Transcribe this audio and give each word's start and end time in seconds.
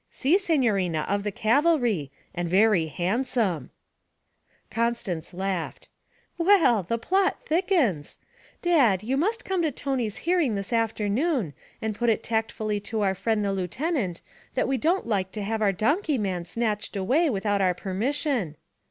'Si, 0.09 0.35
signorina, 0.35 1.05
of 1.07 1.21
the 1.21 1.31
cavalry 1.31 2.09
and 2.33 2.49
very 2.49 2.87
handsome.' 2.87 3.69
Constance 4.71 5.31
laughed. 5.31 5.89
'Well, 6.39 6.81
the 6.81 6.97
plot 6.97 7.39
thickens! 7.45 8.17
Dad, 8.63 9.03
you 9.03 9.15
must 9.15 9.45
come 9.45 9.61
to 9.61 9.69
Tony's 9.71 10.17
hearing 10.25 10.55
this 10.55 10.73
afternoon, 10.73 11.53
and 11.83 11.93
put 11.93 12.09
it 12.09 12.23
tactfully 12.23 12.79
to 12.79 13.01
our 13.01 13.13
friend 13.13 13.45
the 13.45 13.53
lieutenant 13.53 14.21
that 14.55 14.67
we 14.67 14.77
don't 14.79 15.05
like 15.05 15.31
to 15.33 15.43
have 15.43 15.61
our 15.61 15.71
donkey 15.71 16.17
man 16.17 16.45
snatched 16.45 16.95
away 16.97 17.29
without 17.29 17.61
our 17.61 17.75
permission.' 17.75 18.55